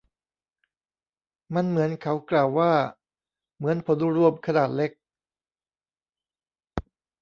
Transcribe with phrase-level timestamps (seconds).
[1.55, 2.71] มันเหมือนเขากล่าวว่า
[3.57, 4.91] เหมือนผลรวมขนาดเล็ก